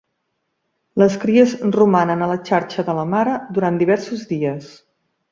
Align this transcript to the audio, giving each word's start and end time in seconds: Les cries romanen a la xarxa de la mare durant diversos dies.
Les 1.01 1.17
cries 1.25 1.51
romanen 1.75 2.23
a 2.25 2.29
la 2.31 2.37
xarxa 2.49 2.85
de 2.87 2.95
la 3.01 3.03
mare 3.11 3.35
durant 3.59 3.77
diversos 3.83 4.25
dies. 4.31 4.73